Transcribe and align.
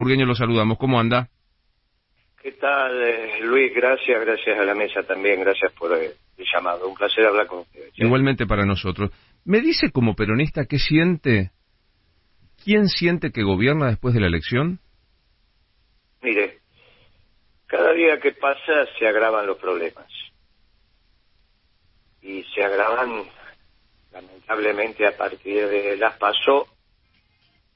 Burgueño 0.00 0.24
lo 0.24 0.34
saludamos. 0.34 0.78
¿Cómo 0.78 0.98
anda? 0.98 1.28
¿Qué 2.42 2.52
tal, 2.52 3.02
eh, 3.02 3.40
Luis? 3.42 3.70
Gracias, 3.74 4.18
gracias 4.18 4.58
a 4.58 4.64
la 4.64 4.74
mesa 4.74 5.02
también, 5.02 5.40
gracias 5.40 5.70
por 5.74 5.92
el, 5.92 6.14
llamado. 6.38 6.88
Un 6.88 6.94
placer 6.94 7.26
hablar 7.26 7.46
con 7.46 7.58
ustedes. 7.58 7.92
Igualmente 7.96 8.46
para 8.46 8.64
nosotros. 8.64 9.10
¿Me 9.44 9.60
dice 9.60 9.92
como 9.92 10.14
peronista 10.14 10.64
qué 10.64 10.78
siente? 10.78 11.50
¿Quién 12.64 12.88
siente 12.88 13.30
que 13.30 13.42
gobierna 13.42 13.88
después 13.88 14.14
de 14.14 14.20
la 14.20 14.28
elección? 14.28 14.80
Mire, 16.22 16.60
cada 17.66 17.92
día 17.92 18.18
que 18.20 18.32
pasa 18.32 18.86
se 18.98 19.06
agravan 19.06 19.46
los 19.46 19.58
problemas. 19.58 20.10
Y 22.22 22.42
se 22.54 22.64
agravan, 22.64 23.24
lamentablemente, 24.12 25.06
a 25.06 25.14
partir 25.14 25.68
de 25.68 25.98
las 25.98 26.16
PASO 26.16 26.68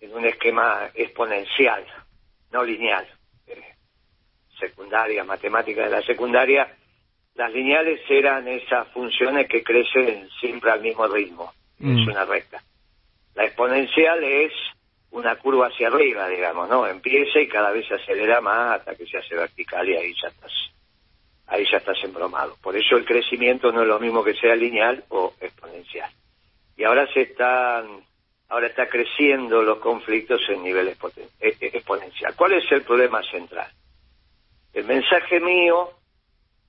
en 0.00 0.14
un 0.14 0.24
esquema 0.24 0.90
exponencial, 0.94 1.84
no 2.54 2.62
lineal. 2.62 3.06
Eh, 3.48 3.74
secundaria, 4.58 5.24
matemática 5.24 5.82
de 5.82 5.90
la 5.90 6.02
secundaria, 6.02 6.72
las 7.34 7.52
lineales 7.52 8.00
eran 8.08 8.46
esas 8.46 8.86
funciones 8.92 9.48
que 9.48 9.64
crecen 9.64 10.28
siempre 10.40 10.70
al 10.70 10.80
mismo 10.80 11.06
ritmo, 11.08 11.52
es 11.80 11.86
mm. 11.86 12.08
una 12.08 12.24
recta. 12.24 12.62
La 13.34 13.44
exponencial 13.44 14.22
es 14.22 14.52
una 15.10 15.34
curva 15.36 15.66
hacia 15.66 15.88
arriba, 15.88 16.28
digamos, 16.28 16.68
¿no? 16.68 16.86
Empieza 16.86 17.40
y 17.40 17.48
cada 17.48 17.72
vez 17.72 17.86
se 17.88 17.94
acelera 17.94 18.40
más 18.40 18.78
hasta 18.78 18.94
que 18.94 19.06
se 19.06 19.18
hace 19.18 19.34
vertical 19.34 19.88
y 19.88 19.96
ahí 19.96 20.14
ya 20.22 20.28
estás, 20.28 20.52
ahí 21.48 21.66
ya 21.68 21.78
estás 21.78 21.98
embromado. 22.04 22.56
Por 22.62 22.76
eso 22.76 22.96
el 22.96 23.04
crecimiento 23.04 23.72
no 23.72 23.82
es 23.82 23.88
lo 23.88 23.98
mismo 23.98 24.22
que 24.22 24.34
sea 24.34 24.54
lineal 24.54 25.04
o 25.08 25.34
exponencial. 25.40 26.10
Y 26.76 26.84
ahora 26.84 27.06
se 27.12 27.22
están, 27.22 28.04
ahora 28.54 28.68
está 28.68 28.88
creciendo 28.88 29.62
los 29.62 29.78
conflictos 29.78 30.40
en 30.48 30.62
nivel 30.62 30.86
e, 30.86 30.94
e, 31.40 31.56
exponencial. 31.60 32.36
¿Cuál 32.36 32.52
es 32.52 32.70
el 32.70 32.82
problema 32.82 33.20
central? 33.24 33.68
El 34.72 34.84
mensaje 34.84 35.40
mío 35.40 35.90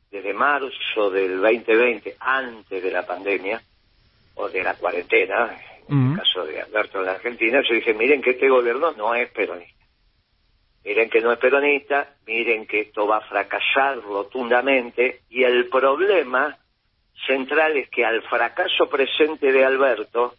desde 0.09 0.33
marzo 0.33 1.11
del 1.11 1.39
2020, 1.39 2.16
antes 2.19 2.81
de 2.81 2.89
la 2.89 3.05
pandemia, 3.05 3.61
o 4.33 4.50
de 4.50 4.64
la 4.64 4.73
cuarentena, 4.73 5.55
en 5.88 6.14
el 6.14 6.17
caso 6.17 6.44
de 6.45 6.59
Alberto 6.59 7.03
de 7.03 7.11
Argentina, 7.11 7.61
yo 7.61 7.75
dije, 7.75 7.94
miren 7.94 8.23
que 8.23 8.31
este 8.31 8.49
gobierno 8.49 8.92
no 8.94 9.14
es 9.14 9.30
peronista. 9.30 9.86
Miren 10.83 11.08
que 11.08 11.22
no 11.22 11.33
es 11.33 11.38
peronista, 11.38 12.16
miren 12.25 12.66
que 12.66 12.81
esto 12.81 13.05
va 13.05 13.17
a 13.17 13.27
fracasar 13.30 14.02
rotundamente, 14.02 15.22
y 15.30 15.44
el 15.44 15.70
problema 15.70 16.58
central 17.27 17.77
es 17.77 17.89
que 17.89 18.03
al 18.03 18.23
fracaso 18.23 18.89
presente 18.89 19.52
de 19.52 19.64
Alberto 19.64 20.33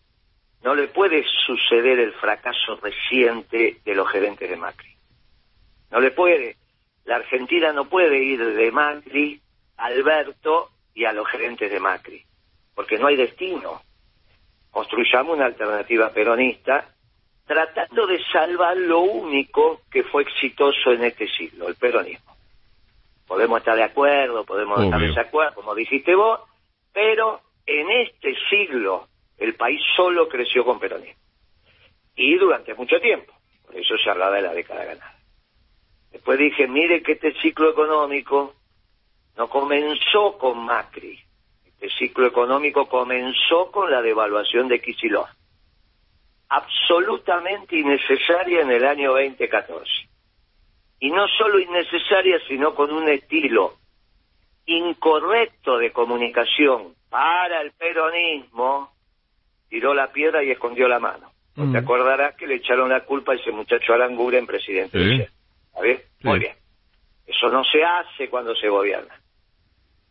no 0.62 0.74
le 0.74 0.88
puede 0.88 1.24
suceder 1.46 1.98
el 1.98 2.12
fracaso 2.14 2.76
reciente 2.82 3.78
de 3.84 3.94
los 3.94 4.08
gerentes 4.10 4.48
de 4.48 4.56
Macri. 4.56 4.94
No 5.90 6.00
le 6.00 6.10
puede. 6.10 6.56
La 7.04 7.16
Argentina 7.16 7.72
no 7.72 7.88
puede 7.88 8.22
ir 8.22 8.44
de 8.44 8.72
Macri 8.72 9.40
Alberto 9.76 10.70
y 10.94 11.04
a 11.04 11.12
los 11.12 11.28
gerentes 11.28 11.70
de 11.70 11.78
Macri, 11.78 12.24
porque 12.74 12.98
no 12.98 13.06
hay 13.06 13.16
destino. 13.16 13.82
Construyamos 14.70 15.36
una 15.36 15.46
alternativa 15.46 16.10
peronista 16.10 16.88
tratando 17.46 18.06
de 18.06 18.18
salvar 18.32 18.76
lo 18.76 19.00
único 19.00 19.82
que 19.90 20.02
fue 20.02 20.22
exitoso 20.22 20.90
en 20.90 21.04
este 21.04 21.28
siglo, 21.28 21.68
el 21.68 21.76
peronismo. 21.76 22.34
Podemos 23.26 23.58
estar 23.58 23.76
de 23.76 23.84
acuerdo, 23.84 24.44
podemos 24.44 24.82
estar 24.82 25.00
de 25.00 25.08
desacuerdo, 25.08 25.54
como 25.54 25.74
dijiste 25.74 26.14
vos, 26.14 26.40
pero 26.92 27.40
en 27.66 27.90
este 27.90 28.34
siglo 28.50 29.08
el 29.38 29.54
país 29.54 29.80
solo 29.96 30.28
creció 30.28 30.64
con 30.64 30.78
peronismo. 30.78 31.20
Y 32.14 32.36
durante 32.36 32.74
mucho 32.74 33.00
tiempo. 33.00 33.32
Por 33.66 33.76
eso 33.76 33.96
se 33.98 34.10
hablaba 34.10 34.36
de 34.36 34.42
la 34.42 34.54
década 34.54 34.84
ganada. 34.84 35.16
Después 36.10 36.38
dije, 36.38 36.66
mire 36.66 37.02
que 37.02 37.12
este 37.12 37.34
ciclo 37.42 37.70
económico 37.70 38.54
no 39.36 39.48
comenzó 39.48 40.38
con 40.38 40.64
Macri. 40.64 41.18
Este 41.66 41.90
ciclo 41.90 42.26
económico 42.26 42.88
comenzó 42.88 43.70
con 43.70 43.90
la 43.90 44.00
devaluación 44.00 44.68
de 44.68 44.80
Kicillof. 44.80 45.28
Absolutamente 46.48 47.76
innecesaria 47.76 48.62
en 48.62 48.70
el 48.70 48.86
año 48.86 49.12
2014. 49.12 49.90
Y 51.00 51.10
no 51.10 51.26
solo 51.28 51.58
innecesaria, 51.58 52.40
sino 52.48 52.74
con 52.74 52.92
un 52.92 53.08
estilo 53.08 53.74
incorrecto 54.64 55.76
de 55.78 55.92
comunicación 55.92 56.94
para 57.10 57.60
el 57.60 57.72
peronismo, 57.72 58.95
tiró 59.68 59.94
la 59.94 60.12
piedra 60.12 60.42
y 60.42 60.50
escondió 60.50 60.88
la 60.88 60.98
mano. 60.98 61.32
¿Te 61.54 61.62
mm. 61.62 61.76
acordarás 61.76 62.34
que 62.36 62.46
le 62.46 62.56
echaron 62.56 62.90
la 62.90 63.00
culpa 63.04 63.32
a 63.32 63.36
ese 63.36 63.50
muchacho 63.50 63.94
Aranguren, 63.94 64.46
presidente? 64.46 64.98
¿Está 64.98 65.80
bien? 65.80 66.00
Muy 66.22 66.38
bien. 66.38 66.54
Eso 67.26 67.48
no 67.48 67.64
se 67.64 67.82
hace 67.82 68.28
cuando 68.28 68.54
se 68.54 68.68
gobierna 68.68 69.14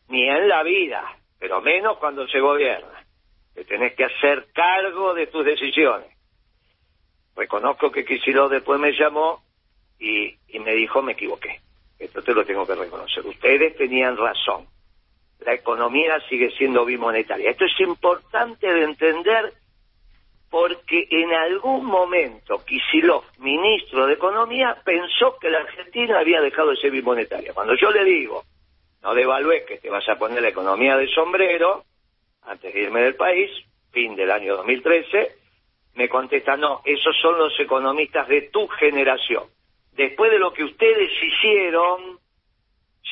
ni 0.09 0.27
en 0.27 0.47
la 0.47 0.63
vida, 0.63 1.03
pero 1.39 1.61
menos 1.61 1.97
cuando 1.97 2.27
se 2.27 2.39
gobierna. 2.39 3.05
Te 3.53 3.63
tenés 3.65 3.93
que 3.93 4.05
hacer 4.05 4.47
cargo 4.53 5.13
de 5.13 5.27
tus 5.27 5.45
decisiones. 5.45 6.09
Reconozco 7.35 7.91
que 7.91 8.05
Kicillof 8.05 8.51
después 8.51 8.79
me 8.79 8.91
llamó 8.91 9.43
y, 9.99 10.35
y 10.47 10.59
me 10.59 10.73
dijo 10.73 11.01
me 11.01 11.13
equivoqué. 11.13 11.61
Esto 11.97 12.21
te 12.21 12.33
lo 12.33 12.45
tengo 12.45 12.65
que 12.67 12.75
reconocer. 12.75 13.25
Ustedes 13.25 13.75
tenían 13.77 14.17
razón. 14.17 14.67
La 15.39 15.53
economía 15.53 16.19
sigue 16.29 16.51
siendo 16.51 16.85
bimonetaria. 16.85 17.49
Esto 17.49 17.65
es 17.65 17.79
importante 17.79 18.71
de 18.71 18.83
entender 18.83 19.53
porque 20.49 21.07
en 21.09 21.33
algún 21.33 21.85
momento 21.85 22.63
Kicillof, 22.63 23.25
ministro 23.39 24.07
de 24.07 24.13
Economía, 24.13 24.77
pensó 24.85 25.37
que 25.39 25.49
la 25.49 25.59
Argentina 25.59 26.19
había 26.19 26.39
dejado 26.39 26.71
de 26.71 26.77
ser 26.77 26.91
bimonetaria. 26.91 27.53
Cuando 27.53 27.75
yo 27.75 27.91
le 27.91 28.03
digo 28.03 28.43
no 29.05 29.13
devalúes 29.13 29.65
que 29.65 29.77
te 29.77 29.89
vas 29.91 30.07
a 30.09 30.17
poner 30.17 30.41
la 30.41 30.49
economía 30.49 30.97
de 30.97 31.07
sombrero 31.09 31.83
antes 32.41 32.73
de 32.73 32.81
irme 32.81 33.01
del 33.01 33.13
país, 33.13 33.51
fin 33.91 34.15
del 34.15 34.31
año 34.31 34.57
2013, 34.57 35.31
me 35.93 36.09
contesta, 36.09 36.57
no, 36.57 36.81
esos 36.83 37.15
son 37.21 37.37
los 37.37 37.53
economistas 37.59 38.27
de 38.27 38.49
tu 38.49 38.67
generación. 38.67 39.43
Después 39.91 40.31
de 40.31 40.39
lo 40.39 40.51
que 40.53 40.63
ustedes 40.63 41.11
hicieron, 41.21 42.19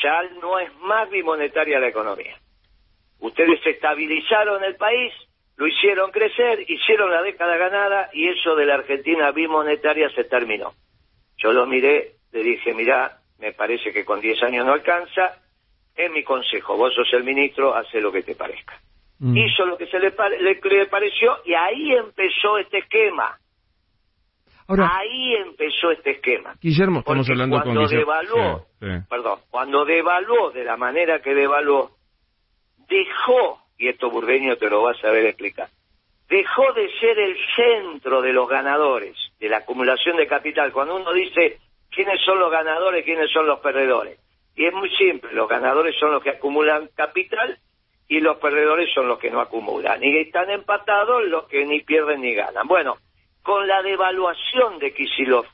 ya 0.01 0.23
no 0.41 0.59
es 0.59 0.73
más 0.79 1.09
bimonetaria 1.09 1.79
la 1.79 1.87
economía. 1.87 2.37
Ustedes 3.19 3.65
estabilizaron 3.65 4.63
el 4.63 4.75
país, 4.75 5.13
lo 5.55 5.67
hicieron 5.67 6.11
crecer, 6.11 6.59
hicieron 6.67 7.11
la 7.11 7.21
década 7.21 7.57
ganada 7.57 8.09
y 8.13 8.27
eso 8.27 8.55
de 8.55 8.65
la 8.65 8.75
Argentina 8.75 9.31
bimonetaria 9.31 10.09
se 10.09 10.23
terminó. 10.23 10.73
Yo 11.37 11.51
lo 11.51 11.65
miré, 11.65 12.13
le 12.31 12.43
dije, 12.43 12.73
mira, 12.73 13.19
me 13.39 13.53
parece 13.53 13.91
que 13.91 14.05
con 14.05 14.19
10 14.19 14.43
años 14.43 14.65
no 14.65 14.73
alcanza, 14.73 15.41
es 15.95 16.11
mi 16.11 16.23
consejo, 16.23 16.75
vos 16.75 16.93
sos 16.93 17.11
el 17.13 17.23
ministro, 17.23 17.75
hace 17.75 18.01
lo 18.01 18.11
que 18.11 18.23
te 18.23 18.35
parezca. 18.35 18.79
Mm. 19.19 19.37
Hizo 19.37 19.65
lo 19.65 19.77
que 19.77 19.87
se 19.87 19.99
le, 19.99 20.11
pareció 20.11 21.37
y 21.45 21.53
ahí 21.53 21.93
empezó 21.93 22.57
este 22.57 22.79
esquema. 22.79 23.37
Ahí 24.79 25.35
empezó 25.35 25.91
este 25.91 26.11
esquema. 26.11 26.55
Guillermo, 26.61 26.99
estamos 26.99 27.29
hablando 27.29 27.61
cuando 27.61 27.81
con 27.81 27.89
devaluó, 27.89 28.65
perdón, 29.09 29.39
cuando 29.49 29.85
devaluó 29.85 30.51
de 30.51 30.63
la 30.63 30.77
manera 30.77 31.21
que 31.21 31.33
devaluó, 31.33 31.91
dejó, 32.87 33.59
y 33.77 33.87
esto 33.87 34.09
Burdeño 34.09 34.55
te 34.57 34.69
lo 34.69 34.83
va 34.83 34.91
a 34.91 35.01
saber 35.01 35.25
explicar, 35.25 35.69
dejó 36.29 36.73
de 36.73 36.89
ser 36.99 37.19
el 37.19 37.37
centro 37.55 38.21
de 38.21 38.33
los 38.33 38.47
ganadores, 38.47 39.15
de 39.39 39.49
la 39.49 39.57
acumulación 39.57 40.17
de 40.17 40.27
capital. 40.27 40.71
Cuando 40.71 40.95
uno 40.95 41.13
dice 41.13 41.59
quiénes 41.89 42.21
son 42.25 42.39
los 42.39 42.51
ganadores, 42.51 43.03
quiénes 43.05 43.31
son 43.31 43.47
los 43.47 43.59
perdedores, 43.59 44.19
y 44.55 44.65
es 44.65 44.73
muy 44.73 44.89
simple, 44.95 45.33
los 45.33 45.49
ganadores 45.49 45.95
son 45.99 46.11
los 46.11 46.23
que 46.23 46.31
acumulan 46.31 46.89
capital 46.95 47.57
y 48.07 48.19
los 48.19 48.37
perdedores 48.37 48.93
son 48.93 49.07
los 49.07 49.17
que 49.17 49.31
no 49.31 49.41
acumulan. 49.41 50.03
Y 50.03 50.17
están 50.17 50.49
empatados 50.49 51.23
los 51.25 51.45
que 51.45 51.65
ni 51.65 51.79
pierden 51.81 52.21
ni 52.21 52.33
ganan. 52.33 52.67
Bueno, 52.67 52.97
con 53.43 53.67
la 53.67 53.81
devaluación 53.81 54.79
de 54.79 54.93
Kisilov, 54.93 55.45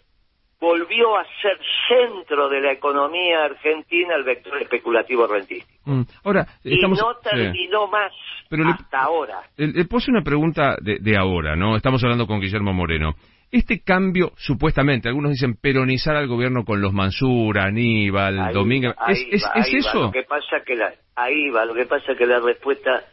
volvió 0.59 1.17
a 1.17 1.23
ser 1.41 1.57
centro 1.87 2.49
de 2.49 2.61
la 2.61 2.73
economía 2.73 3.45
argentina 3.45 4.15
el 4.15 4.23
vector 4.23 4.61
especulativo 4.61 5.25
rentístico. 5.25 5.79
Mm. 5.85 6.01
Ahora, 6.23 6.47
y 6.63 6.77
no 6.81 7.15
terminó 7.23 7.87
más 7.87 8.11
hasta 8.51 8.99
ahora. 8.99 9.41
Le, 9.55 9.85
puse 9.85 10.11
una 10.11 10.21
pregunta 10.21 10.75
de, 10.81 10.99
de 10.99 11.17
ahora, 11.17 11.55
¿no? 11.55 11.75
Estamos 11.75 12.03
hablando 12.03 12.27
con 12.27 12.39
Guillermo 12.41 12.73
Moreno. 12.73 13.15
Este 13.51 13.81
cambio, 13.81 14.33
supuestamente, 14.37 15.07
algunos 15.07 15.31
dicen 15.31 15.55
peronizar 15.55 16.15
al 16.15 16.27
gobierno 16.27 16.63
con 16.65 16.81
los 16.81 16.93
Mansura, 16.93 17.65
Aníbal, 17.65 18.53
Domínguez, 18.53 18.93
¿es, 19.07 19.25
es, 19.31 19.73
eso? 19.73 20.03
Lo 20.03 20.11
que 20.11 20.23
pasa 20.23 20.61
que 20.63 20.75
la, 20.75 20.93
ahí 21.15 21.49
va, 21.49 21.65
lo 21.65 21.73
que 21.73 21.85
pasa 21.85 22.13
que 22.15 22.27
la 22.27 22.39
respuesta, 22.39 23.05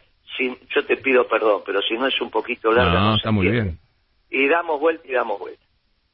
yo 0.74 0.84
te 0.84 0.96
pido 0.98 1.26
perdón, 1.26 1.62
pero 1.64 1.80
si 1.80 1.94
no 1.94 2.06
es 2.06 2.20
un 2.20 2.30
poquito 2.30 2.70
larga. 2.70 3.00
No, 3.00 3.16
está 3.16 3.30
muy 3.30 3.48
bien. 3.48 3.78
Y 4.30 4.48
damos 4.48 4.80
vuelta 4.80 5.06
y 5.06 5.12
damos 5.12 5.38
vuelta. 5.38 5.64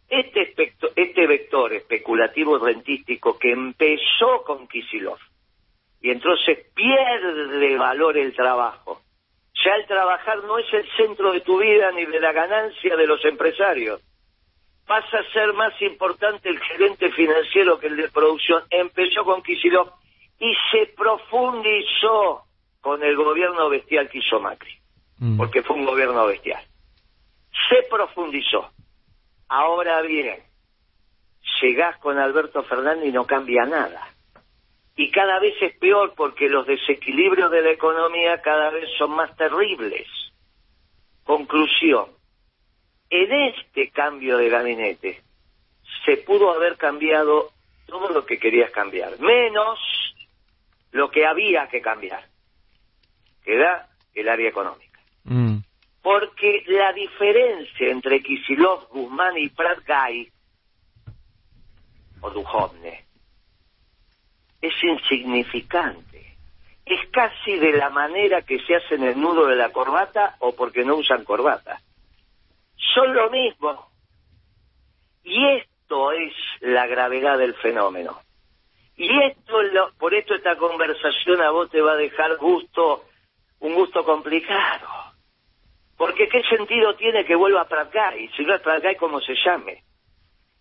Este, 0.08 0.54
este 0.96 1.26
vector 1.26 1.72
especulativo 1.72 2.58
rentístico 2.58 3.38
que 3.38 3.52
empezó 3.52 4.42
con 4.44 4.68
Kisilov, 4.68 5.18
y 6.00 6.10
entonces 6.10 6.66
pierde 6.74 7.76
valor 7.78 8.18
el 8.18 8.34
trabajo. 8.34 9.00
Ya 9.64 9.74
el 9.76 9.86
trabajar 9.86 10.42
no 10.44 10.58
es 10.58 10.66
el 10.72 10.86
centro 10.96 11.32
de 11.32 11.40
tu 11.40 11.58
vida 11.60 11.92
ni 11.92 12.04
de 12.04 12.20
la 12.20 12.32
ganancia 12.32 12.96
de 12.96 13.06
los 13.06 13.24
empresarios 13.24 14.02
pasa 14.86 15.18
a 15.18 15.32
ser 15.32 15.52
más 15.54 15.72
importante 15.80 16.48
el 16.48 16.60
gerente 16.60 17.10
financiero 17.12 17.78
que 17.78 17.86
el 17.86 17.96
de 17.96 18.08
producción. 18.08 18.62
Empezó 18.70 19.24
con 19.24 19.42
Kicillof 19.42 19.88
y 20.38 20.52
se 20.70 20.92
profundizó 20.96 22.44
con 22.80 23.02
el 23.02 23.16
gobierno 23.16 23.68
bestial 23.68 24.08
que 24.10 24.18
hizo 24.18 24.40
Macri, 24.40 24.74
mm. 25.18 25.36
porque 25.36 25.62
fue 25.62 25.76
un 25.76 25.86
gobierno 25.86 26.26
bestial. 26.26 26.62
Se 27.68 27.82
profundizó. 27.88 28.70
Ahora 29.48 30.00
bien, 30.02 30.42
llegás 31.60 31.98
con 31.98 32.18
Alberto 32.18 32.62
Fernández 32.64 33.08
y 33.08 33.12
no 33.12 33.26
cambia 33.26 33.64
nada. 33.64 34.08
Y 34.96 35.10
cada 35.10 35.38
vez 35.38 35.54
es 35.60 35.76
peor 35.78 36.14
porque 36.16 36.48
los 36.48 36.66
desequilibrios 36.66 37.50
de 37.50 37.62
la 37.62 37.70
economía 37.70 38.40
cada 38.42 38.70
vez 38.70 38.88
son 38.98 39.12
más 39.12 39.34
terribles. 39.36 40.06
Conclusión, 41.24 42.06
en 43.08 43.32
este 43.32 43.90
cambio 43.90 44.36
de 44.36 44.48
gabinete 44.48 45.22
se 46.04 46.16
pudo 46.18 46.52
haber 46.52 46.76
cambiado 46.76 47.50
todo 47.86 48.08
lo 48.08 48.24
que 48.26 48.38
querías 48.38 48.70
cambiar, 48.70 49.18
menos 49.20 49.78
lo 50.92 51.10
que 51.10 51.26
había 51.26 51.68
que 51.68 51.80
cambiar, 51.80 52.24
que 53.44 53.54
era 53.54 53.88
el 54.14 54.28
área 54.28 54.48
económica. 54.48 54.91
Porque 56.02 56.64
la 56.66 56.92
diferencia 56.92 57.88
entre 57.88 58.22
Kisilov, 58.22 58.88
Guzmán 58.88 59.38
y 59.38 59.48
Prat 59.50 59.78
o 62.20 62.30
Duhovne 62.30 63.04
es 64.60 64.74
insignificante. 64.82 66.36
Es 66.84 67.08
casi 67.10 67.56
de 67.56 67.72
la 67.72 67.90
manera 67.90 68.42
que 68.42 68.58
se 68.60 68.76
hace 68.76 68.94
en 68.94 69.04
el 69.04 69.20
nudo 69.20 69.46
de 69.46 69.56
la 69.56 69.70
corbata 69.70 70.36
o 70.40 70.54
porque 70.54 70.84
no 70.84 70.96
usan 70.96 71.24
corbata. 71.24 71.80
Son 72.94 73.14
lo 73.14 73.30
mismo. 73.30 73.88
Y 75.24 75.46
esto 75.56 76.12
es 76.12 76.32
la 76.60 76.86
gravedad 76.86 77.38
del 77.38 77.54
fenómeno. 77.54 78.20
Y 78.96 79.08
esto, 79.22 79.54
por 79.98 80.14
esto 80.14 80.34
esta 80.34 80.56
conversación 80.56 81.40
a 81.40 81.50
vos 81.50 81.70
te 81.70 81.80
va 81.80 81.92
a 81.92 81.96
dejar 81.96 82.36
gusto, 82.36 83.04
un 83.60 83.74
gusto 83.74 84.04
complicado. 84.04 85.01
Porque 86.02 86.26
qué 86.26 86.42
sentido 86.42 86.96
tiene 86.96 87.24
que 87.24 87.36
vuelva 87.36 87.60
a 87.60 88.16
y 88.16 88.26
si 88.30 88.42
no 88.42 88.56
es 88.56 88.62
y 88.66 88.96
como 88.96 89.20
se 89.20 89.34
llame. 89.36 89.84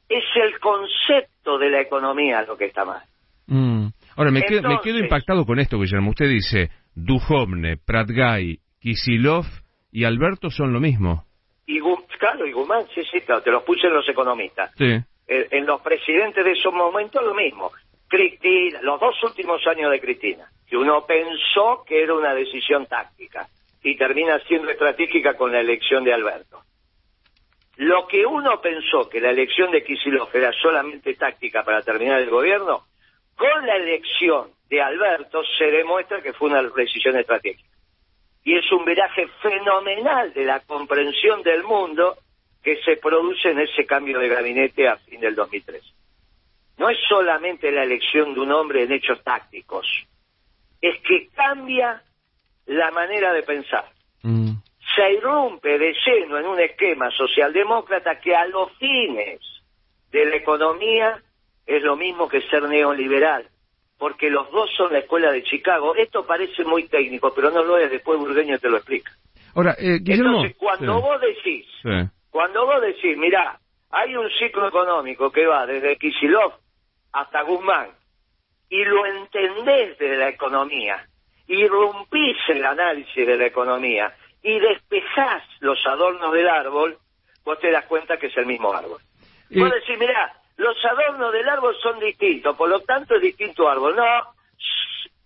Es 0.07 0.23
el 0.35 0.59
concepto 0.59 1.57
de 1.57 1.71
la 1.71 1.81
economía 1.81 2.43
lo 2.43 2.55
que 2.55 2.65
está 2.65 2.85
mal. 2.85 3.01
Mm. 3.47 3.87
Ahora, 4.17 4.29
me, 4.29 4.43
quedo, 4.43 4.69
me 4.69 4.79
quedo 4.83 4.99
impactado 4.99 5.43
con 5.43 5.57
esto, 5.57 5.79
Guillermo. 5.79 6.11
Usted 6.11 6.29
dice, 6.29 6.69
Duhovne, 6.93 7.77
Pratgay, 7.77 8.59
Kisilov 8.79 9.45
y 9.91 10.03
Alberto 10.03 10.51
son 10.51 10.73
lo 10.73 10.79
mismo. 10.79 11.25
Y, 11.65 11.79
claro, 12.19 12.45
y 12.45 12.51
Guzmán, 12.51 12.85
sí, 12.93 13.01
sí, 13.11 13.21
claro, 13.21 13.41
te 13.41 13.49
los 13.49 13.63
puse 13.63 13.87
en 13.87 13.95
los 13.95 14.07
economistas. 14.07 14.71
Sí. 14.77 14.95
En, 15.25 15.65
los 15.65 15.81
presidentes 15.81 16.45
de 16.45 16.51
esos 16.51 16.71
momentos 16.71 17.19
lo 17.25 17.33
mismo. 17.33 17.71
Cristina, 18.07 18.79
los 18.83 18.99
dos 18.99 19.15
últimos 19.23 19.65
años 19.65 19.89
de 19.89 19.99
Cristina, 19.99 20.45
que 20.67 20.77
uno 20.77 21.03
pensó 21.03 21.83
que 21.83 22.03
era 22.03 22.13
una 22.13 22.35
decisión 22.35 22.85
táctica 22.85 23.47
y 23.83 23.97
termina 23.97 24.39
siendo 24.47 24.69
estratégica 24.69 25.35
con 25.35 25.51
la 25.51 25.59
elección 25.59 26.03
de 26.03 26.13
Alberto. 26.13 26.61
Lo 27.77 28.07
que 28.07 28.25
uno 28.25 28.61
pensó 28.61 29.09
que 29.09 29.19
la 29.19 29.31
elección 29.31 29.71
de 29.71 29.83
Kisilov 29.83 30.29
era 30.33 30.51
solamente 30.53 31.15
táctica 31.15 31.63
para 31.63 31.81
terminar 31.81 32.21
el 32.21 32.29
gobierno, 32.29 32.85
con 33.35 33.65
la 33.65 33.75
elección 33.75 34.51
de 34.69 34.81
Alberto 34.81 35.41
se 35.57 35.65
demuestra 35.65 36.21
que 36.21 36.33
fue 36.33 36.49
una 36.49 36.61
decisión 36.61 37.17
estratégica. 37.17 37.69
Y 38.43 38.55
es 38.55 38.71
un 38.71 38.85
viraje 38.85 39.27
fenomenal 39.41 40.33
de 40.33 40.45
la 40.45 40.59
comprensión 40.61 41.41
del 41.43 41.63
mundo 41.63 42.17
que 42.63 42.77
se 42.83 42.97
produce 42.97 43.49
en 43.49 43.59
ese 43.59 43.85
cambio 43.85 44.19
de 44.19 44.29
gabinete 44.29 44.87
a 44.87 44.97
fin 44.97 45.19
del 45.19 45.35
2003. 45.35 45.83
No 46.77 46.89
es 46.89 46.97
solamente 47.07 47.71
la 47.71 47.83
elección 47.83 48.33
de 48.33 48.39
un 48.39 48.51
hombre 48.51 48.83
en 48.83 48.91
hechos 48.91 49.23
tácticos, 49.23 49.87
es 50.81 50.99
que 51.01 51.29
cambia 51.29 52.01
la 52.65 52.91
manera 52.91 53.33
de 53.33 53.43
pensar. 53.43 53.85
Mm. 54.23 54.51
Se 54.95 55.13
irrumpe 55.13 55.77
de 55.77 55.93
lleno 56.05 56.37
en 56.37 56.45
un 56.45 56.59
esquema 56.59 57.09
socialdemócrata 57.11 58.19
que 58.19 58.35
a 58.35 58.45
los 58.45 58.71
fines 58.77 59.39
de 60.11 60.25
la 60.25 60.35
economía 60.35 61.21
es 61.65 61.81
lo 61.83 61.95
mismo 61.95 62.27
que 62.27 62.41
ser 62.41 62.63
neoliberal, 62.63 63.47
porque 63.97 64.29
los 64.29 64.51
dos 64.51 64.69
son 64.75 64.91
la 64.91 64.99
escuela 64.99 65.31
de 65.31 65.43
Chicago. 65.43 65.95
Esto 65.95 66.25
parece 66.25 66.63
muy 66.63 66.87
técnico, 66.87 67.33
pero 67.33 67.49
no 67.51 67.63
lo 67.63 67.77
es, 67.77 67.89
después 67.89 68.19
Burgueño 68.19 68.59
te 68.59 68.69
lo 68.69 68.77
explica. 68.77 69.11
Ahora, 69.55 69.75
eh, 69.79 69.99
Entonces, 70.05 70.55
cuando 70.57 71.01
vos 71.01 71.19
decís, 71.21 71.65
cuando 72.29 72.65
vos 72.65 72.81
decís, 72.81 73.17
mirá, 73.17 73.59
hay 73.89 74.15
un 74.15 74.29
ciclo 74.39 74.67
económico 74.67 75.31
que 75.31 75.45
va 75.45 75.65
desde 75.65 75.97
Kisilov 75.97 76.53
hasta 77.11 77.41
Guzmán, 77.43 77.89
y 78.69 78.85
lo 78.85 79.05
entendés 79.05 79.97
de 79.97 80.15
la 80.15 80.29
economía, 80.29 81.05
irrumpís 81.47 82.37
el 82.49 82.65
análisis 82.65 83.27
de 83.27 83.37
la 83.37 83.45
economía, 83.45 84.13
y 84.43 84.59
despejás 84.59 85.43
los 85.59 85.79
adornos 85.85 86.33
del 86.33 86.47
árbol, 86.47 86.97
vos 87.43 87.59
te 87.59 87.71
das 87.71 87.85
cuenta 87.85 88.17
que 88.17 88.27
es 88.27 88.37
el 88.37 88.45
mismo 88.45 88.73
árbol. 88.73 88.99
Vos 89.49 89.71
decís, 89.71 89.99
mirá, 89.99 90.33
los 90.57 90.77
adornos 90.85 91.33
del 91.33 91.47
árbol 91.49 91.75
son 91.81 91.99
distintos, 91.99 92.55
por 92.55 92.69
lo 92.69 92.79
tanto 92.81 93.15
es 93.15 93.21
distinto 93.21 93.69
árbol. 93.69 93.95
No, 93.95 94.03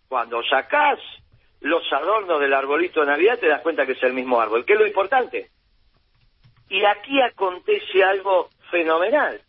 cuando 0.08 0.44
sacás 0.44 1.00
los 1.62 1.84
adornos 1.92 2.40
del 2.40 2.54
arbolito 2.54 3.02
de 3.02 3.08
Navidad 3.08 3.40
te 3.40 3.48
das 3.48 3.62
cuenta 3.62 3.86
que 3.86 3.94
es 3.94 4.04
el 4.04 4.14
mismo 4.14 4.40
árbol, 4.40 4.66
que 4.66 4.74
es 4.74 4.80
lo 4.80 4.88
importante. 4.88 5.50
Y 6.70 6.84
aquí 6.86 7.22
acontece 7.22 8.04
algo 8.04 8.50
fenomenal, 8.72 9.40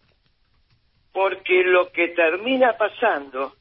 porque 1.13 1.63
lo 1.65 1.91
que 1.91 2.09
termina 2.09 2.77
pasando 2.77 3.55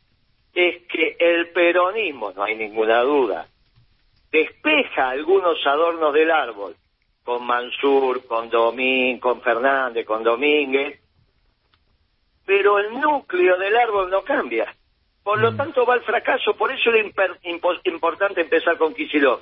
es 0.56 0.84
que 0.84 1.18
el 1.20 1.50
peronismo, 1.50 2.32
no 2.32 2.44
hay 2.44 2.56
ninguna 2.56 3.02
duda, 3.02 3.46
despeja 4.32 5.10
algunos 5.10 5.58
adornos 5.68 6.14
del 6.14 6.32
árbol, 6.32 6.76
con 7.24 7.46
Mansur, 7.46 8.26
con 8.26 8.50
Domín, 8.50 9.20
con 9.20 9.42
Fernández, 9.42 10.06
con 10.06 10.24
Domínguez, 10.24 11.00
pero 12.46 12.80
el 12.80 12.94
núcleo 13.00 13.58
del 13.58 13.76
árbol 13.76 14.10
no 14.10 14.22
cambia. 14.22 14.74
Por 15.24 15.42
lo 15.42 15.52
mm. 15.52 15.58
tanto 15.58 15.86
va 15.86 15.96
al 15.96 16.04
fracaso, 16.04 16.54
por 16.54 16.72
eso 16.72 16.92
es 16.92 17.06
importante 17.84 18.42
empezar 18.42 18.78
con 18.78 18.94
Kisilov, 18.94 19.42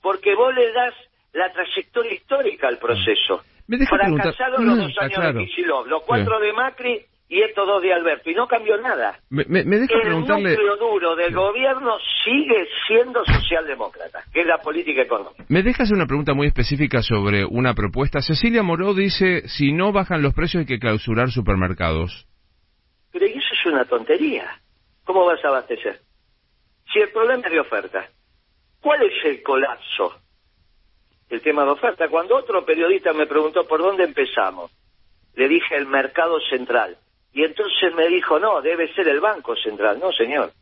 porque 0.00 0.34
vos 0.34 0.54
le 0.54 0.72
das 0.72 0.94
la 1.32 1.52
trayectoria 1.52 2.14
histórica 2.14 2.68
al 2.68 2.78
proceso. 2.78 3.42
Me 3.66 3.76
deja 3.76 3.96
Fracasaron 3.96 4.64
los 4.64 4.78
dos 4.78 4.98
años 4.98 5.34
de 5.34 5.44
Kisilov, 5.44 5.86
los 5.88 6.02
cuatro 6.04 6.38
de 6.38 6.52
Macri 6.52 7.04
y 7.30 7.42
estos 7.42 7.66
dos 7.66 7.82
de 7.82 7.92
Alberto, 7.92 8.30
y 8.30 8.34
no 8.34 8.46
cambió 8.46 8.78
nada. 8.78 9.20
Me, 9.28 9.44
deja 9.44 9.94
el 9.94 10.00
preguntarle... 10.00 10.50
núcleo 10.50 10.76
duro 10.76 11.14
del 11.14 11.34
gobierno 11.34 11.98
sigue 12.24 12.66
siendo 12.86 13.22
socialdemócrata, 13.24 14.24
que 14.32 14.40
es 14.40 14.46
la 14.46 14.58
política 14.58 15.02
económica. 15.02 15.44
Me 15.48 15.62
deja 15.62 15.82
hacer 15.82 15.94
una 15.94 16.06
pregunta 16.06 16.32
muy 16.32 16.46
específica 16.46 17.02
sobre 17.02 17.44
una 17.44 17.74
propuesta. 17.74 18.22
Cecilia 18.22 18.62
Moró 18.62 18.94
dice, 18.94 19.46
si 19.48 19.72
no 19.72 19.92
bajan 19.92 20.22
los 20.22 20.32
precios 20.32 20.62
hay 20.62 20.66
que 20.66 20.78
clausurar 20.78 21.30
supermercados. 21.30 22.26
Pero 23.12 23.26
eso 23.26 23.38
es 23.52 23.66
una 23.66 23.84
tontería. 23.84 24.48
¿Cómo 25.04 25.26
vas 25.26 25.44
a 25.44 25.48
abastecer? 25.48 26.00
Si 26.92 26.98
el 26.98 27.10
problema 27.10 27.46
es 27.46 27.52
de 27.52 27.60
oferta, 27.60 28.08
¿cuál 28.80 29.02
es 29.02 29.12
el 29.26 29.42
colapso? 29.42 30.14
El 31.28 31.42
tema 31.42 31.64
de 31.64 31.70
oferta. 31.72 32.08
Cuando 32.08 32.36
otro 32.36 32.64
periodista 32.64 33.12
me 33.12 33.26
preguntó 33.26 33.66
por 33.68 33.80
dónde 33.80 34.04
empezamos, 34.04 34.70
le 35.34 35.46
dije 35.46 35.76
el 35.76 35.86
mercado 35.86 36.40
central. 36.48 36.96
Y 37.32 37.44
entonces 37.44 37.94
me 37.94 38.08
dijo, 38.08 38.38
no, 38.38 38.60
debe 38.60 38.92
ser 38.94 39.08
el 39.08 39.20
Banco 39.20 39.54
Central. 39.56 39.98
No, 40.00 40.12
señor. 40.12 40.52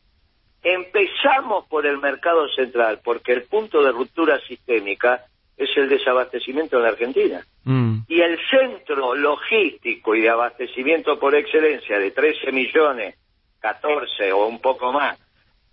Empezamos 0.62 1.66
por 1.68 1.86
el 1.86 1.98
mercado 1.98 2.48
central, 2.48 3.00
porque 3.04 3.32
el 3.32 3.44
punto 3.44 3.82
de 3.82 3.92
ruptura 3.92 4.40
sistémica 4.40 5.24
es 5.56 5.70
el 5.76 5.88
desabastecimiento 5.88 6.76
en 6.76 6.82
la 6.82 6.88
Argentina. 6.88 7.44
Mm. 7.64 7.98
Y 8.08 8.20
el 8.20 8.38
centro 8.50 9.14
logístico 9.14 10.14
y 10.14 10.22
de 10.22 10.28
abastecimiento 10.28 11.18
por 11.18 11.34
excelencia 11.34 11.98
de 11.98 12.10
13 12.10 12.52
millones, 12.52 13.16
14 13.60 14.32
o 14.32 14.46
un 14.46 14.60
poco 14.60 14.92
más 14.92 15.18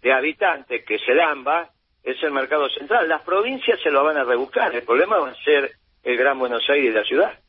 de 0.02 0.14
habitantes, 0.14 0.86
que 0.86 0.96
es 0.96 1.02
el 1.08 1.20
AMBA, 1.20 1.70
es 2.04 2.22
el 2.22 2.32
mercado 2.32 2.70
central. 2.70 3.08
Las 3.08 3.22
provincias 3.22 3.80
se 3.82 3.90
lo 3.90 4.04
van 4.04 4.18
a 4.18 4.24
rebuscar, 4.24 4.76
el 4.76 4.84
problema 4.84 5.18
va 5.18 5.30
a 5.30 5.44
ser 5.44 5.72
el 6.04 6.18
Gran 6.18 6.38
Buenos 6.38 6.70
Aires 6.70 6.92
y 6.92 6.94
la 6.94 7.04
ciudad. 7.04 7.40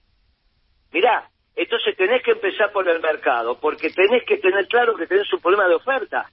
Mirá, 0.92 1.28
entonces 1.56 1.96
tenés 1.96 2.22
que 2.22 2.32
empezar 2.32 2.72
por 2.72 2.88
el 2.88 3.00
mercado, 3.00 3.58
porque 3.60 3.90
tenés 3.90 4.24
que 4.24 4.38
tener 4.38 4.66
claro 4.66 4.96
que 4.96 5.06
tenés 5.06 5.32
un 5.32 5.40
problema 5.40 5.68
de 5.68 5.74
oferta. 5.74 6.30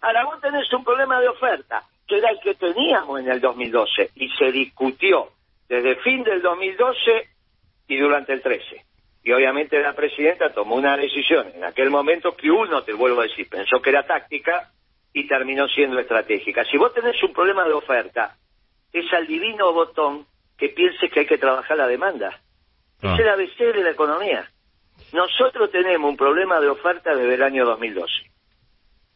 Ahora 0.00 0.24
vos 0.24 0.40
tenés 0.40 0.72
un 0.72 0.84
problema 0.84 1.20
de 1.20 1.28
oferta, 1.28 1.82
que 2.06 2.18
era 2.18 2.30
el 2.30 2.40
que 2.40 2.54
teníamos 2.54 3.20
en 3.20 3.30
el 3.30 3.40
2012, 3.40 4.10
y 4.16 4.28
se 4.30 4.50
discutió 4.50 5.28
desde 5.68 5.96
fin 5.96 6.22
del 6.24 6.42
2012 6.42 7.28
y 7.88 7.96
durante 7.98 8.32
el 8.32 8.42
13. 8.42 8.84
Y 9.24 9.32
obviamente 9.32 9.80
la 9.80 9.94
presidenta 9.94 10.52
tomó 10.52 10.74
una 10.74 10.96
decisión 10.96 11.46
en 11.54 11.64
aquel 11.64 11.90
momento 11.90 12.34
que 12.36 12.50
uno, 12.50 12.82
te 12.82 12.92
vuelvo 12.92 13.20
a 13.20 13.24
decir, 13.24 13.48
pensó 13.48 13.80
que 13.80 13.90
era 13.90 14.04
táctica 14.04 14.70
y 15.12 15.28
terminó 15.28 15.68
siendo 15.68 15.98
estratégica. 16.00 16.64
Si 16.64 16.76
vos 16.76 16.92
tenés 16.92 17.22
un 17.22 17.32
problema 17.32 17.64
de 17.64 17.72
oferta, 17.74 18.36
es 18.92 19.12
al 19.12 19.26
divino 19.26 19.72
botón 19.72 20.26
que 20.58 20.70
pienses 20.70 21.10
que 21.10 21.20
hay 21.20 21.26
que 21.26 21.38
trabajar 21.38 21.76
la 21.76 21.86
demanda. 21.86 22.40
Es 23.00 23.10
ah. 23.10 23.16
el 23.18 23.28
ABC 23.28 23.58
de 23.74 23.82
la 23.82 23.90
economía. 23.90 24.48
Nosotros 25.12 25.70
tenemos 25.70 26.10
un 26.10 26.16
problema 26.16 26.60
de 26.60 26.68
oferta 26.68 27.14
desde 27.14 27.34
el 27.34 27.42
año 27.42 27.64
2012. 27.66 28.12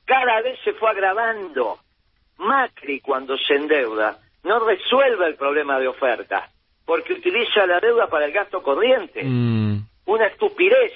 Cada 0.05 0.41
vez 0.43 0.59
se 0.62 0.75
fue 0.75 0.91
agravando. 0.91 1.79
Macri, 2.38 3.00
cuando 3.00 3.37
se 3.38 3.55
endeuda, 3.55 4.19
no 4.45 4.61
resuelve 4.61 5.26
el 5.26 5.37
problema 5.37 5.79
de 5.79 5.88
oferta, 5.88 6.49
porque 6.85 7.15
utiliza 7.15 7.67
la 7.67 7.81
deuda 7.81 8.09
para 8.09 8.26
el 8.26 8.33
gasto 8.33 8.62
corriente. 8.62 9.23
Mm. 9.25 9.81
Una 10.05 10.26
estupidez. 10.26 10.93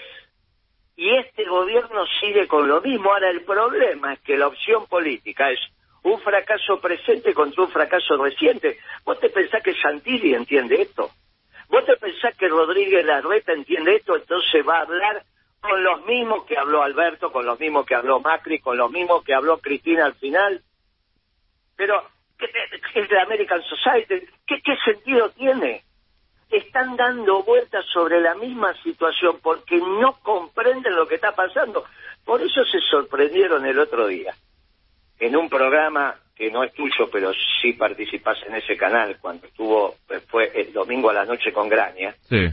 Y 0.97 1.11
este 1.17 1.45
gobierno 1.45 2.05
sigue 2.21 2.47
con 2.47 2.69
lo 2.69 2.83
mismo. 2.83 3.11
Ahora, 3.11 3.31
el 3.31 3.41
problema 3.43 4.13
es 4.13 4.21
que 4.21 4.37
la 4.37 4.49
opción 4.49 4.87
política 4.87 5.51
es 5.51 5.59
un 6.03 6.21
fracaso 6.21 6.79
presente 6.79 7.33
contra 7.33 7.65
un 7.65 7.71
fracaso 7.71 8.23
reciente. 8.23 8.79
¿Vos 9.05 9.19
te 9.19 9.31
pensás 9.31 9.63
que 9.63 9.75
Santilli 9.75 10.35
entiende 10.35 10.83
esto? 10.83 11.11
¿Vos 11.69 11.85
te 11.87 11.97
pensás 12.21 12.37
que 12.37 12.49
Rodríguez 12.49 13.05
Larreta 13.05 13.53
entiende 13.53 13.97
esto? 13.97 14.17
Entonces 14.17 14.67
va 14.67 14.79
a 14.79 14.83
hablar 14.83 15.25
con 15.61 15.83
los 15.83 16.05
mismos 16.07 16.45
que 16.45 16.57
habló 16.57 16.83
Alberto, 16.83 17.33
con 17.33 17.45
los 17.45 17.59
mismos 17.59 17.87
que 17.87 17.95
habló 17.95 18.21
Macri, 18.21 18.61
con 18.61 18.77
los 18.77 18.91
mismos 18.91 19.25
que 19.25 19.35
habló 19.35 19.59
Cristina 19.59 20.07
al 20.07 20.15
final. 20.15 20.63
Pero, 21.77 22.03
¿qué 22.39 22.47
es 22.95 23.09
de 23.09 23.21
American 23.21 23.63
Society? 23.63 24.27
¿Qué, 24.47 24.61
¿Qué 24.63 24.77
sentido 24.85 25.31
tiene? 25.31 25.85
Están 26.51 26.97
dando 26.97 27.43
vueltas 27.43 27.85
sobre 27.87 28.21
la 28.21 28.35
misma 28.35 28.75
situación 28.83 29.39
porque 29.43 29.77
no 29.77 30.19
comprenden 30.21 30.97
lo 30.97 31.07
que 31.07 31.15
está 31.15 31.35
pasando. 31.35 31.85
Por 32.25 32.43
eso 32.43 32.65
se 32.65 32.81
sorprendieron 32.81 33.65
el 33.67 33.79
otro 33.79 34.07
día. 34.07 34.35
En 35.19 35.37
un 35.37 35.49
programa 35.49 36.17
que 36.41 36.51
no 36.51 36.65
es 36.65 36.73
tuyo, 36.73 37.11
pero 37.13 37.33
sí 37.61 37.75
participas 37.75 38.39
en 38.47 38.55
ese 38.55 38.75
canal 38.75 39.19
cuando 39.21 39.47
estuvo, 39.47 39.97
fue 40.29 40.51
el 40.55 40.73
domingo 40.73 41.11
a 41.11 41.13
la 41.13 41.27
noche 41.27 41.53
con 41.53 41.69
Graña. 41.69 42.15
Sí. 42.31 42.49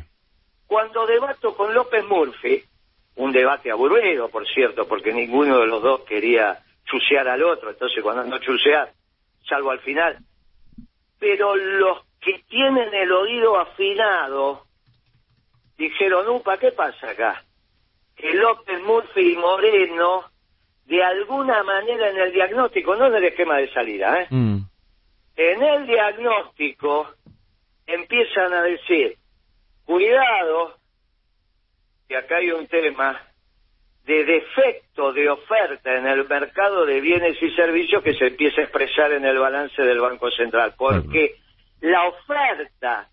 Cuando 0.65 1.08
debato 1.08 1.56
con 1.56 1.74
López 1.74 2.03
Murphy, 2.03 2.62
un 3.15 3.32
debate 3.32 3.72
aburrido, 3.72 4.27
por 4.27 4.46
cierto, 4.46 4.86
porque 4.89 5.13
ninguno 5.13 5.60
de 5.60 5.67
los 5.67 5.82
dos 5.82 6.01
quería 6.01 6.60
chusear 6.84 7.29
al 7.29 7.41
otro, 7.41 7.70
entonces 7.70 8.03
cuando 8.03 8.25
no 8.25 8.39
chusear, 8.39 8.91
salvo 9.48 9.72
al 9.72 9.79
final. 9.79 10.17
Pero 11.17 11.56
los 11.56 12.00
que 12.20 12.44
tienen 12.50 12.94
el 12.94 13.10
oído 13.10 13.58
afinado 13.58 14.65
dijeron, 15.77 16.27
upa, 16.27 16.58
¿qué 16.58 16.74
pasa 16.74 17.12
acá? 17.12 17.41
Que 18.17 18.34
López 18.34 18.82
Murphy 18.82 19.32
y 19.32 19.38
Moreno, 19.38 20.25
de 20.88 21.03
alguna 21.03 21.63
manera 21.63 22.10
en 22.10 22.17
el 22.17 22.32
diagnóstico, 22.32 22.96
no 22.96 23.08
en 23.08 23.15
el 23.15 23.25
esquema 23.25 23.58
de 23.58 23.72
salida, 23.74 24.22
¿eh? 24.22 24.27
Mm. 24.29 24.58
En 25.36 25.62
el 25.62 25.86
diagnóstico 25.86 27.10
empiezan 27.86 28.53
a 28.53 28.63
decir, 28.63 29.17
cuidado, 29.86 30.77
y 32.10 32.15
acá 32.15 32.38
hay 32.38 32.51
un 32.51 32.67
tema 32.67 33.22
de 34.06 34.24
defecto 34.24 35.12
de 35.12 35.29
oferta 35.29 35.94
en 35.94 36.08
el 36.08 36.27
mercado 36.27 36.86
de 36.86 37.01
bienes 37.01 37.36
y 37.41 37.51
servicios 37.51 38.01
que 38.01 38.15
se 38.15 38.27
empieza 38.27 38.62
a 38.62 38.63
expresar 38.63 39.12
en 39.12 39.25
el 39.25 39.38
balance 39.38 39.82
del 39.82 40.00
Banco 40.00 40.32
Central, 40.32 40.74
porque 40.77 41.36
la 41.82 42.08
oferta 42.08 43.10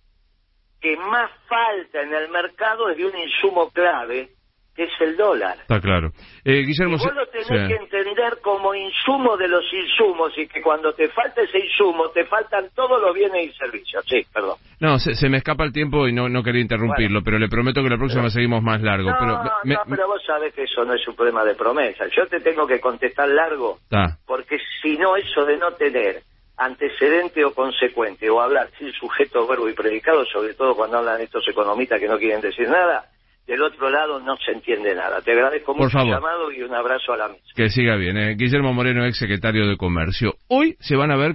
que 0.81 0.97
más 0.97 1.31
falta 1.49 2.02
en 2.02 2.14
el 2.14 2.28
mercado 2.28 2.88
es 2.90 2.97
de 2.97 3.07
un 3.07 3.19
insumo 3.19 3.71
clave, 3.71 4.28
que 4.75 4.85
es 4.85 5.00
el 5.00 5.16
dólar. 5.16 5.57
Está 5.61 5.81
claro. 5.81 6.11
Eh, 6.45 6.62
Guillermo, 6.62 6.97
vos 6.97 7.14
lo 7.14 7.26
tenés 7.26 7.49
que 7.49 7.76
entender 7.76 8.38
como 8.43 8.75
insumo 8.75 9.37
de 9.37 9.49
los 9.49 9.64
insumos 9.73 10.37
y 10.37 10.47
que 10.47 10.61
cuando 10.61 10.93
te 10.93 11.09
falta 11.09 11.43
ese 11.43 11.59
insumo 11.59 12.09
te 12.11 12.25
faltan 12.25 12.69
todos 12.75 13.00
los 13.00 13.14
bienes 13.14 13.50
y 13.50 13.52
servicios. 13.57 14.04
Sí, 14.07 14.26
perdón. 14.33 14.57
No, 14.81 14.99
se, 14.99 15.28
me 15.28 15.38
escapa 15.38 15.64
el 15.64 15.73
tiempo 15.73 16.09
y 16.09 16.12
no, 16.12 16.28
no 16.28 16.43
quería 16.43 16.61
interrumpirlo, 16.61 17.23
pero 17.23 17.38
le 17.38 17.49
prometo 17.49 17.83
que 17.83 17.88
la 17.88 17.97
próxima 17.97 18.28
seguimos 18.31 18.62
más 18.62 18.83
largo. 18.83 19.11
No, 19.11 19.16
pero, 19.19 19.43
no, 19.64 19.83
pero 19.88 20.09
vos 20.09 20.23
sabés 20.26 20.52
que 20.54 20.64
eso 20.64 20.85
no 20.85 20.95
es 20.95 21.07
un 21.07 21.14
problema 21.14 21.45
de 21.45 21.54
promesa. 21.54 22.07
Yo 22.14 22.26
te 22.26 22.40
tengo 22.40 22.66
que 22.66 22.81
contestar 22.81 23.28
largo, 23.28 23.78
porque 24.26 24.59
si 24.83 24.97
no, 24.99 25.16
eso 25.16 25.45
de 25.45 25.57
no 25.57 25.73
tener 25.73 26.23
antecedente 26.57 27.45
o 27.45 27.52
consecuente 27.52 28.31
o 28.31 28.40
hablar 28.40 28.69
sin 28.78 28.93
sujeto, 28.93 29.47
verbo 29.47 29.69
y 29.69 29.75
predicado, 29.75 30.25
sobre 30.26 30.54
todo 30.54 30.75
cuando 30.75 30.99
hablan 30.99 31.21
estos 31.21 31.47
economistas 31.49 31.99
que 31.99 32.09
no 32.09 32.19
quieren 32.19 32.40
decir 32.40 32.69
nada, 32.69 33.07
del 33.46 33.62
otro 33.62 33.90
lado 33.90 34.20
no 34.20 34.36
se 34.36 34.52
entiende 34.52 34.94
nada. 34.94 35.20
Te 35.20 35.32
agradezco 35.32 35.74
mucho 35.74 35.98
el 35.98 36.08
llamado 36.08 36.52
y 36.52 36.62
un 36.62 36.74
abrazo 36.74 37.12
a 37.12 37.16
la 37.16 37.28
mesa. 37.28 37.42
Que 37.54 37.68
siga 37.68 37.96
bien. 37.96 38.16
Eh. 38.16 38.34
Guillermo 38.36 38.72
Moreno, 38.72 39.04
ex 39.04 39.18
secretario 39.18 39.66
de 39.66 39.76
Comercio. 39.76 40.34
Hoy 40.48 40.76
se 40.80 40.96
van 40.96 41.10
a 41.10 41.16
ver 41.16 41.32